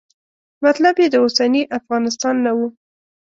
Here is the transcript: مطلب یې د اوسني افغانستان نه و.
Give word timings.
مطلب 0.65 0.95
یې 1.01 1.07
د 1.11 1.15
اوسني 1.23 1.63
افغانستان 1.77 2.35
نه 2.45 2.51
و. 2.57 2.59